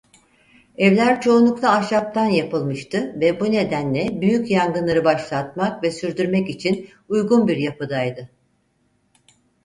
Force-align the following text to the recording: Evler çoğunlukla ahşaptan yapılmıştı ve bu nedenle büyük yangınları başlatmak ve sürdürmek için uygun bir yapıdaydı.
Evler 0.77 1.21
çoğunlukla 1.21 1.71
ahşaptan 1.71 2.25
yapılmıştı 2.25 3.15
ve 3.21 3.39
bu 3.39 3.51
nedenle 3.51 4.21
büyük 4.21 4.51
yangınları 4.51 5.03
başlatmak 5.05 5.83
ve 5.83 5.91
sürdürmek 5.91 6.49
için 6.49 6.89
uygun 7.09 7.47
bir 7.47 7.57
yapıdaydı. 7.57 8.29